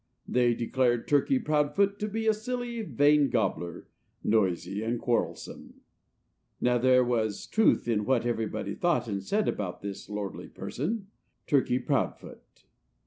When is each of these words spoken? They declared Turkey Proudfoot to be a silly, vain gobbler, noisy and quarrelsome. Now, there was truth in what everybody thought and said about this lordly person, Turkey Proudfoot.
They 0.27 0.55
declared 0.55 1.07
Turkey 1.07 1.37
Proudfoot 1.37 1.99
to 1.99 2.07
be 2.07 2.25
a 2.25 2.33
silly, 2.33 2.81
vain 2.81 3.29
gobbler, 3.29 3.87
noisy 4.23 4.81
and 4.81 4.99
quarrelsome. 4.99 5.81
Now, 6.59 6.79
there 6.79 7.03
was 7.03 7.45
truth 7.45 7.87
in 7.87 8.03
what 8.03 8.25
everybody 8.25 8.73
thought 8.73 9.07
and 9.07 9.21
said 9.21 9.47
about 9.47 9.83
this 9.83 10.09
lordly 10.09 10.47
person, 10.47 11.05
Turkey 11.45 11.77
Proudfoot. 11.77 12.41